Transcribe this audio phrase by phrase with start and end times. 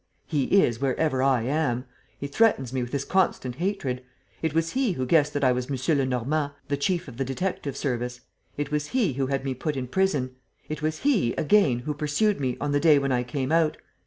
[0.25, 1.85] "He is wherever I am.
[2.17, 4.03] He threatens me with his constant hatred.
[4.41, 5.77] It was he who guessed that I was M.
[5.95, 8.21] Lenormand, the chief of the detective service;
[8.57, 10.31] it was he who had me put in prison;
[10.67, 13.77] it was he, again, who pursued me, on the day when I came out.